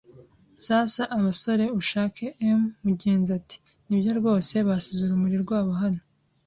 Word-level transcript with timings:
Sasa, 0.63 1.01
abasore, 1.17 1.65
ushake 1.79 2.25
'em.” 2.47 2.61
Mugenzi 2.83 3.29
ati: 3.39 3.57
"Nibyo 3.87 4.11
rwose, 4.19 4.53
basize 4.67 5.01
urumuri 5.03 5.35
rwabo 5.43 5.71
hano" 5.81 6.01